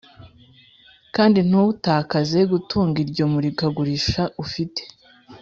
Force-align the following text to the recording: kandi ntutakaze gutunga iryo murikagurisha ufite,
kandi 1.15 1.39
ntutakaze 1.49 2.39
gutunga 2.51 2.95
iryo 3.05 3.25
murikagurisha 3.33 4.23
ufite, 4.43 4.81